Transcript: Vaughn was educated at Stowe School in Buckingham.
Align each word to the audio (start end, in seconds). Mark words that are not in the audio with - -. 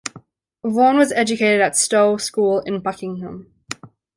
Vaughn 0.63 0.97
was 0.97 1.11
educated 1.11 1.61
at 1.61 1.75
Stowe 1.75 2.17
School 2.17 2.61
in 2.61 2.79
Buckingham. 2.79 3.53